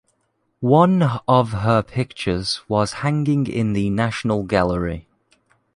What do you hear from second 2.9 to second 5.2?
hanging in the National Gallery.